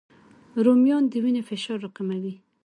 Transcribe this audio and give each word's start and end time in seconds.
رومیان 0.65 1.03
د 1.11 1.13
وینې 1.23 1.41
فشار 1.49 1.77
راکموي 1.85 2.33